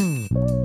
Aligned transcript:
Mm. 0.00 0.59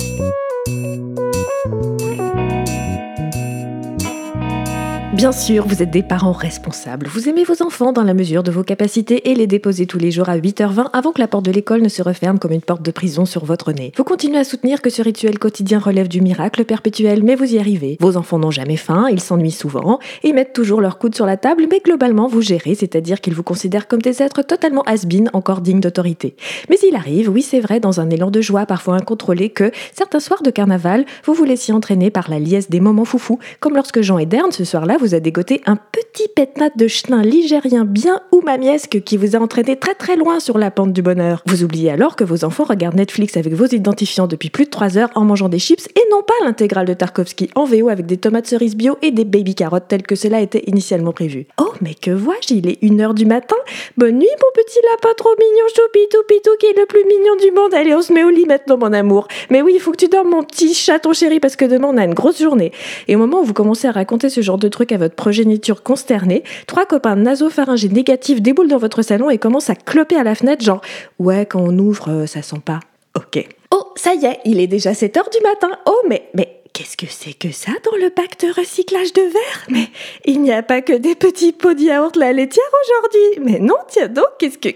Bien 5.15 5.31
sûr, 5.31 5.65
vous 5.65 5.81
êtes 5.81 5.91
des 5.91 6.03
parents 6.03 6.33
responsables. 6.33 7.07
Vous 7.07 7.29
aimez 7.29 7.45
vos 7.45 7.63
enfants 7.63 7.93
dans 7.93 8.03
la 8.03 8.13
mesure 8.13 8.43
de 8.43 8.51
vos 8.51 8.63
capacités 8.63 9.31
et 9.31 9.33
les 9.33 9.47
déposez 9.47 9.85
tous 9.85 9.97
les 9.97 10.11
jours 10.11 10.27
à 10.27 10.37
8h20 10.37 10.89
avant 10.91 11.13
que 11.13 11.21
la 11.21 11.29
porte 11.29 11.45
de 11.45 11.53
l'école 11.53 11.81
ne 11.81 11.87
se 11.87 12.03
referme 12.03 12.37
comme 12.37 12.51
une 12.51 12.59
porte 12.59 12.81
de 12.81 12.91
prison 12.91 13.23
sur 13.23 13.45
votre 13.45 13.71
nez. 13.71 13.93
Vous 13.95 14.03
continuez 14.03 14.39
à 14.39 14.43
soutenir 14.43 14.81
que 14.81 14.89
ce 14.89 15.01
rituel 15.01 15.39
quotidien 15.39 15.79
relève 15.79 16.09
du 16.09 16.19
miracle 16.19 16.65
perpétuel, 16.65 17.23
mais 17.23 17.35
vous 17.35 17.53
y 17.53 17.59
arrivez. 17.59 17.95
Vos 18.01 18.17
enfants 18.17 18.39
n'ont 18.39 18.51
jamais 18.51 18.75
faim, 18.75 19.07
ils 19.09 19.21
s'ennuient 19.21 19.51
souvent, 19.51 19.99
ils 20.21 20.33
mettent 20.33 20.51
toujours 20.51 20.81
leur 20.81 20.97
coude 20.97 21.15
sur 21.15 21.25
la 21.25 21.37
table, 21.37 21.67
mais 21.71 21.79
globalement 21.79 22.27
vous 22.27 22.41
gérez, 22.41 22.75
c'est-à-dire 22.75 23.21
qu'ils 23.21 23.35
vous 23.35 23.43
considèrent 23.43 23.87
comme 23.87 24.01
des 24.01 24.21
êtres 24.21 24.41
totalement 24.41 24.83
has 24.83 25.05
encore 25.31 25.61
dignes 25.61 25.79
d'autorité. 25.79 26.35
Mais 26.69 26.77
il 26.85 26.93
arrive, 26.93 27.29
oui 27.29 27.41
c'est 27.41 27.61
vrai, 27.61 27.79
dans 27.79 28.01
un 28.01 28.09
élan 28.09 28.31
de 28.31 28.41
joie 28.41 28.65
parfois 28.65 28.95
incontrôlé, 28.95 29.49
que 29.49 29.71
certains 29.93 30.19
soirs 30.19 30.43
de 30.43 30.51
carnaval, 30.51 31.05
vous 31.23 31.33
vous 31.33 31.45
laissiez 31.45 31.73
entraîner 31.73 32.09
par 32.09 32.29
la 32.29 32.37
liesse 32.37 32.69
des 32.69 32.81
moments 32.81 33.05
foufous, 33.05 33.39
comme 33.61 33.75
lorsque 33.75 34.01
Jean 34.01 34.17
et 34.17 34.25
Dern, 34.25 34.51
ce 34.51 34.65
soir-là, 34.65 34.97
a 35.13 35.19
dégoté 35.19 35.61
un 35.65 35.75
petit 35.75 36.27
pétnat 36.35 36.69
de 36.75 36.87
chelin 36.87 37.21
ligérien 37.21 37.85
bien 37.85 38.21
ou 38.31 38.41
mamiesque 38.41 39.01
qui 39.03 39.17
vous 39.17 39.35
a 39.35 39.39
entraîné 39.39 39.75
très 39.75 39.93
très 39.93 40.15
loin 40.15 40.39
sur 40.39 40.57
la 40.57 40.71
pente 40.71 40.93
du 40.93 41.01
bonheur. 41.01 41.43
Vous 41.45 41.63
oubliez 41.63 41.91
alors 41.91 42.15
que 42.15 42.23
vos 42.23 42.43
enfants 42.45 42.63
regardent 42.63 42.95
Netflix 42.95 43.37
avec 43.37 43.53
vos 43.53 43.65
identifiants 43.65 44.27
depuis 44.27 44.49
plus 44.49 44.65
de 44.65 44.69
3 44.69 44.97
heures 44.97 45.09
en 45.15 45.25
mangeant 45.25 45.49
des 45.49 45.59
chips 45.59 45.87
et 45.95 46.01
non 46.11 46.23
pas 46.23 46.33
l'intégrale 46.43 46.87
de 46.87 46.93
Tarkovsky 46.93 47.49
en 47.55 47.65
VO 47.65 47.89
avec 47.89 48.05
des 48.05 48.17
tomates 48.17 48.47
cerises 48.47 48.75
bio 48.75 48.97
et 49.01 49.11
des 49.11 49.25
baby 49.25 49.55
carottes 49.55 49.87
telles 49.87 50.03
que 50.03 50.15
cela 50.15 50.41
était 50.41 50.63
initialement 50.67 51.11
prévu. 51.11 51.47
Oh 51.59 51.73
mais 51.81 51.93
que 51.93 52.11
vois-je, 52.11 52.53
il 52.53 52.69
est 52.69 52.81
1h 52.81 53.13
du 53.13 53.25
matin 53.25 53.57
Bonne 53.97 54.17
nuit 54.17 54.27
mon 54.27 54.63
petit 54.63 54.79
lapin 54.91 55.13
trop 55.17 55.35
mignon, 55.37 55.65
choupitou 55.75 56.17
pitou 56.27 56.51
qui 56.59 56.67
est 56.67 56.79
le 56.79 56.85
plus 56.85 57.03
mignon 57.03 57.35
du 57.41 57.51
monde. 57.51 57.73
Allez 57.73 57.93
on 57.93 58.01
se 58.01 58.13
met 58.13 58.23
au 58.23 58.29
lit 58.29 58.45
maintenant 58.45 58.77
mon 58.77 58.93
amour. 58.93 59.27
Mais 59.49 59.61
oui 59.61 59.73
il 59.75 59.81
faut 59.81 59.91
que 59.91 59.97
tu 59.97 60.07
dormes 60.07 60.29
mon 60.29 60.43
petit 60.43 60.73
chaton 60.73 61.13
chéri 61.13 61.39
parce 61.39 61.55
que 61.55 61.65
demain 61.65 61.89
on 61.91 61.97
a 61.97 62.05
une 62.05 62.13
grosse 62.13 62.41
journée. 62.41 62.71
Et 63.07 63.15
au 63.15 63.19
moment 63.19 63.41
où 63.41 63.43
vous 63.43 63.53
commencez 63.53 63.87
à 63.87 63.91
raconter 63.91 64.29
ce 64.29 64.41
genre 64.41 64.57
de 64.57 64.67
truc 64.67 64.91
votre 64.97 65.15
progéniture 65.15 65.83
consternée, 65.83 66.43
trois 66.67 66.85
copains 66.85 67.15
nasopharyngés 67.15 67.89
négatifs 67.89 68.41
déboulent 68.41 68.67
dans 68.67 68.77
votre 68.77 69.01
salon 69.01 69.29
et 69.29 69.37
commencent 69.37 69.69
à 69.69 69.75
cloper 69.75 70.15
à 70.15 70.23
la 70.23 70.35
fenêtre, 70.35 70.63
genre 70.63 70.81
Ouais, 71.19 71.45
quand 71.45 71.61
on 71.61 71.77
ouvre, 71.77 72.11
euh, 72.11 72.25
ça 72.25 72.41
sent 72.41 72.61
pas. 72.63 72.79
Ok. 73.15 73.47
Oh, 73.71 73.93
ça 73.95 74.13
y 74.13 74.25
est, 74.25 74.39
il 74.45 74.59
est 74.59 74.67
déjà 74.67 74.93
7 74.93 75.17
heures 75.17 75.29
du 75.29 75.41
matin. 75.41 75.69
Oh, 75.85 76.01
mais, 76.07 76.29
mais, 76.33 76.61
Qu'est-ce 76.75 76.97
que 76.97 77.05
c'est 77.07 77.31
que 77.31 77.53
ça 77.53 77.71
dans 77.85 77.95
le 77.95 78.09
pacte 78.09 78.45
recyclage 78.53 79.13
de 79.13 79.21
verre? 79.21 79.65
Mais 79.69 79.87
il 80.25 80.41
n'y 80.41 80.51
a 80.51 80.61
pas 80.61 80.81
que 80.81 80.91
des 80.91 81.15
petits 81.15 81.53
pots 81.53 81.73
de 81.73 82.33
laitière 82.33 82.65
aujourd'hui. 82.83 83.45
Mais 83.45 83.59
non, 83.59 83.77
tiens 83.87 84.09
donc, 84.09 84.25
qu'est-ce 84.39 84.57
que... 84.57 84.67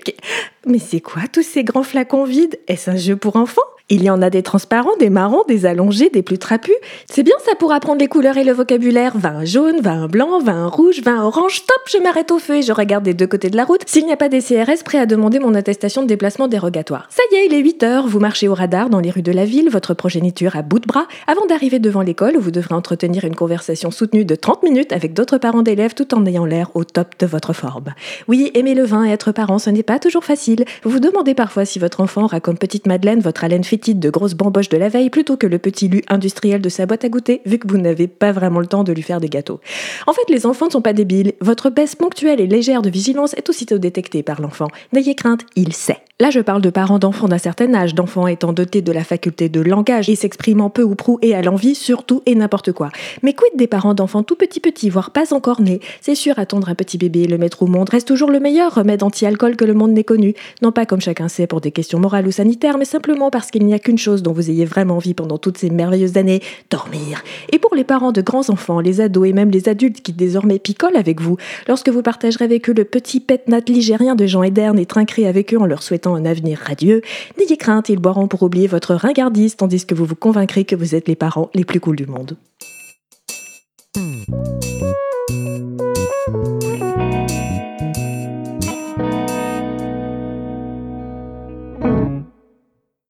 Mais 0.65 0.79
c'est 0.79 1.01
quoi 1.01 1.23
tous 1.29 1.43
ces 1.43 1.65
grands 1.65 1.83
flacons 1.83 2.23
vides? 2.23 2.57
Est-ce 2.69 2.89
un 2.89 2.95
jeu 2.95 3.17
pour 3.17 3.35
enfants? 3.35 3.61
Il 3.89 4.03
y 4.03 4.09
en 4.09 4.21
a 4.21 4.29
des 4.29 4.43
transparents, 4.43 4.95
des 4.99 5.09
marrons, 5.09 5.43
des 5.47 5.65
allongés, 5.65 6.09
des 6.09 6.21
plus 6.21 6.37
trapus. 6.37 6.75
C'est 7.09 7.23
bien 7.23 7.35
ça 7.45 7.55
pour 7.55 7.71
apprendre 7.71 7.99
les 7.99 8.07
couleurs 8.07 8.37
et 8.37 8.43
le 8.43 8.53
vocabulaire. 8.53 9.17
Vin 9.17 9.45
jaune, 9.45 9.81
vin 9.81 10.07
blanc, 10.07 10.39
vin 10.39 10.67
rouge, 10.67 11.01
vin 11.03 11.23
orange. 11.23 11.57
Stop, 11.57 11.81
je 11.91 11.97
m'arrête 11.97 12.31
au 12.31 12.39
feu 12.39 12.57
et 12.57 12.61
je 12.61 12.71
regarde 12.71 13.03
des 13.03 13.13
deux 13.13 13.27
côtés 13.27 13.49
de 13.49 13.57
la 13.57 13.65
route. 13.65 13.81
S'il 13.85 14.05
n'y 14.05 14.11
a 14.11 14.17
pas 14.17 14.29
des 14.29 14.41
CRS 14.41 14.83
prêts 14.85 14.99
à 14.99 15.05
demander 15.05 15.39
mon 15.39 15.55
attestation 15.55 16.01
de 16.03 16.07
déplacement 16.07 16.47
dérogatoire. 16.47 17.07
Ça 17.09 17.23
y 17.31 17.35
est, 17.35 17.45
il 17.47 17.53
est 17.53 17.59
8 17.59 17.83
heures. 17.83 18.07
Vous 18.07 18.19
marchez 18.19 18.47
au 18.47 18.53
radar 18.53 18.89
dans 18.89 18.99
les 18.99 19.11
rues 19.11 19.21
de 19.21 19.31
la 19.31 19.45
ville, 19.45 19.69
votre 19.69 19.93
progéniture 19.93 20.55
à 20.55 20.61
bout 20.61 20.79
de 20.79 20.87
bras, 20.87 21.07
avant 21.27 21.45
d'arriver 21.45 21.79
devant 21.79 22.01
l'école 22.01 22.37
vous 22.37 22.51
devrez 22.51 22.75
entretenir 22.75 23.25
une 23.25 23.35
conversation 23.35 23.91
soutenue 23.91 24.25
de 24.25 24.35
30 24.35 24.63
minutes 24.63 24.91
avec 24.91 25.13
d'autres 25.13 25.37
parents 25.37 25.61
d'élèves 25.61 25.93
tout 25.93 26.13
en 26.13 26.25
ayant 26.25 26.45
l'air 26.45 26.69
au 26.75 26.83
top 26.83 27.15
de 27.19 27.25
votre 27.25 27.53
forme. 27.53 27.93
Oui, 28.27 28.51
aimer 28.53 28.75
le 28.75 28.83
vin 28.83 29.05
et 29.05 29.11
être 29.11 29.31
parent, 29.31 29.59
ce 29.59 29.69
n'est 29.69 29.83
pas 29.83 29.99
toujours 29.99 30.23
facile. 30.23 30.65
Vous 30.83 30.89
vous 30.89 30.99
demandez 30.99 31.33
parfois 31.33 31.65
si 31.65 31.79
votre 31.79 32.01
enfant 32.01 32.23
aura 32.23 32.39
comme 32.39 32.57
petite 32.57 32.87
Madeleine 32.87 33.19
votre 33.19 33.43
haleine 33.43 33.63
de 33.87 34.09
grosses 34.09 34.35
bamboches 34.35 34.69
de 34.69 34.77
la 34.77 34.89
veille 34.89 35.09
plutôt 35.09 35.37
que 35.37 35.47
le 35.47 35.57
petit 35.57 35.87
lu 35.87 36.03
industriel 36.07 36.61
de 36.61 36.69
sa 36.69 36.85
boîte 36.85 37.05
à 37.05 37.09
goûter, 37.09 37.41
vu 37.45 37.57
que 37.57 37.67
vous 37.67 37.77
n'avez 37.77 38.07
pas 38.07 38.31
vraiment 38.31 38.59
le 38.59 38.67
temps 38.67 38.83
de 38.83 38.93
lui 38.93 39.01
faire 39.01 39.19
des 39.19 39.29
gâteaux. 39.29 39.59
En 40.07 40.13
fait, 40.13 40.29
les 40.29 40.45
enfants 40.45 40.67
ne 40.67 40.71
sont 40.71 40.81
pas 40.81 40.93
débiles. 40.93 41.33
Votre 41.41 41.69
baisse 41.69 41.95
ponctuelle 41.95 42.41
et 42.41 42.47
légère 42.47 42.81
de 42.81 42.89
vigilance 42.89 43.33
est 43.35 43.49
aussitôt 43.49 43.77
détectée 43.77 44.23
par 44.23 44.41
l'enfant. 44.41 44.67
N'ayez 44.93 45.15
crainte, 45.15 45.45
il 45.55 45.73
sait. 45.73 46.03
Là, 46.21 46.31
je 46.31 46.41
parle 46.41 46.61
de 46.61 46.69
parents 46.69 46.99
d'enfants 46.99 47.29
d'un 47.29 47.37
certain 47.37 47.73
âge, 47.73 47.95
d'enfants 47.95 48.27
étant 48.27 48.51
dotés 48.51 48.81
de 48.81 48.91
la 48.91 49.05
faculté 49.05 49.47
de 49.47 49.61
langage 49.61 50.09
et 50.09 50.17
s'exprimant 50.17 50.69
peu 50.69 50.83
ou 50.83 50.93
prou 50.93 51.17
et 51.21 51.33
à 51.33 51.41
l'envie, 51.41 51.75
surtout 51.75 52.21
et 52.25 52.35
n'importe 52.35 52.73
quoi. 52.73 52.89
Mais 53.23 53.31
quid 53.31 53.53
des 53.55 53.67
parents 53.67 53.93
d'enfants 53.93 54.23
tout 54.23 54.35
petits 54.35 54.59
petits, 54.59 54.89
voire 54.89 55.11
pas 55.11 55.33
encore 55.33 55.61
nés? 55.61 55.79
C'est 56.01 56.15
sûr, 56.15 56.37
attendre 56.37 56.67
un 56.67 56.75
petit 56.75 56.97
bébé 56.97 57.21
et 57.21 57.27
le 57.27 57.37
mettre 57.37 57.63
au 57.63 57.67
monde 57.67 57.89
reste 57.89 58.05
toujours 58.05 58.31
le 58.31 58.41
meilleur 58.41 58.75
remède 58.75 59.01
anti-alcool 59.01 59.55
que 59.55 59.63
le 59.63 59.73
monde 59.73 59.93
n'ait 59.93 60.03
connu. 60.03 60.33
Non 60.61 60.73
pas 60.73 60.85
comme 60.85 60.99
chacun 60.99 61.29
sait 61.29 61.47
pour 61.47 61.61
des 61.61 61.71
questions 61.71 62.01
morales 62.01 62.27
ou 62.27 62.31
sanitaires, 62.31 62.77
mais 62.77 62.83
simplement 62.83 63.31
parce 63.31 63.49
qu'il 63.49 63.65
n'y 63.65 63.73
a 63.73 63.79
qu'une 63.79 63.97
chose 63.97 64.21
dont 64.21 64.33
vous 64.33 64.49
ayez 64.49 64.65
vraiment 64.65 64.97
envie 64.97 65.13
pendant 65.13 65.37
toutes 65.37 65.57
ces 65.57 65.69
merveilleuses 65.69 66.17
années, 66.17 66.41
dormir. 66.69 67.23
Et 67.53 67.59
pour 67.59 67.75
les 67.75 67.85
parents 67.85 68.11
de 68.11 68.19
grands 68.19 68.49
enfants, 68.49 68.81
les 68.81 68.99
ados 68.99 69.25
et 69.25 69.31
même 69.31 69.51
les 69.51 69.69
adultes 69.69 70.01
qui 70.01 70.11
désormais 70.11 70.59
picolent 70.59 70.97
avec 70.97 71.21
vous, 71.21 71.37
lorsque 71.69 71.87
vous 71.87 72.01
partagerez 72.01 72.43
avec 72.43 72.69
eux 72.69 72.73
le 72.75 72.83
petit 72.83 73.21
pet 73.21 73.47
nat 73.47 73.61
ligérien 73.69 74.15
de 74.15 74.25
Jean 74.25 74.43
Edern 74.43 74.77
et 74.77 74.85
trinquerez 74.85 75.25
avec 75.25 75.53
eux 75.53 75.57
en 75.57 75.65
leur 75.65 75.81
un 76.15 76.25
avenir 76.25 76.59
radieux, 76.59 77.01
n'ayez 77.37 77.57
crainte, 77.57 77.89
ils 77.89 77.99
boiront 77.99 78.27
pour 78.27 78.43
oublier 78.43 78.67
votre 78.67 78.95
ringardise 78.95 79.55
tandis 79.55 79.85
que 79.85 79.95
vous 79.95 80.05
vous 80.05 80.15
convaincrez 80.15 80.65
que 80.65 80.75
vous 80.75 80.95
êtes 80.95 81.07
les 81.07 81.15
parents 81.15 81.49
les 81.53 81.65
plus 81.65 81.79
cools 81.79 81.95
du 81.95 82.05
monde. 82.05 82.37